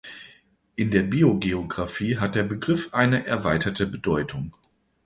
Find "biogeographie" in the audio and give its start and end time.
1.03-2.17